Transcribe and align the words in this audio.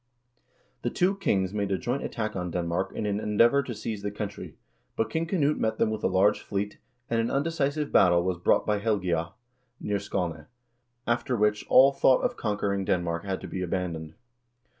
The 0.81 0.89
two 0.89 1.15
kings 1.17 1.53
made 1.53 1.71
a 1.71 1.77
joint 1.77 2.01
attack 2.03 2.35
on 2.35 2.49
Denmark 2.49 2.91
in 2.95 3.05
an 3.05 3.19
endeavor 3.19 3.61
to 3.61 3.75
seize 3.75 4.01
the 4.01 4.09
country, 4.09 4.55
but 4.95 5.11
King 5.11 5.27
Knut 5.27 5.59
met 5.59 5.77
them 5.77 5.91
with 5.91 6.03
a 6.03 6.07
large 6.07 6.39
fleet, 6.41 6.79
and 7.07 7.21
an 7.21 7.29
undecisive 7.29 7.91
battle 7.91 8.23
was 8.23 8.39
fought 8.43 8.65
by 8.65 8.79
Helgea, 8.79 9.33
near 9.79 9.99
Skane, 9.99 10.47
after 11.05 11.37
which 11.37 11.67
all 11.67 11.91
thought 11.91 12.21
of 12.23 12.35
conquer 12.35 12.73
ing 12.73 12.83
Denmark 12.83 13.25
had 13.25 13.41
to 13.41 13.47
be 13.47 13.61
abandoned. 13.61 14.15